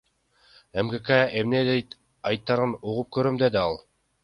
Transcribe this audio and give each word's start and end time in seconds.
МКК 0.85 1.09
эмне 1.41 1.61
деп 1.67 1.93
айтаарын 2.33 2.75
угуп 2.81 3.13
көрөм,— 3.19 3.41
деди 3.45 3.63
ал. 3.69 3.81